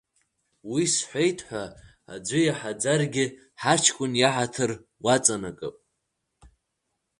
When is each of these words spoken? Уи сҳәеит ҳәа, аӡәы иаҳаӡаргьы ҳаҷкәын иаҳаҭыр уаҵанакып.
Уи 0.71 0.83
сҳәеит 0.93 1.39
ҳәа, 1.47 1.63
аӡәы 2.13 2.39
иаҳаӡаргьы 2.47 3.25
ҳаҷкәын 3.61 4.13
иаҳаҭыр 4.21 4.71
уаҵанакып. 5.03 5.75